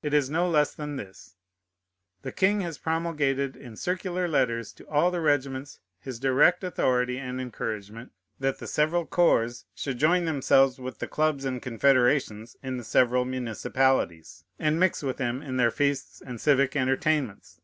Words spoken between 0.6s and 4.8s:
than this: The king has promulgated in circular letters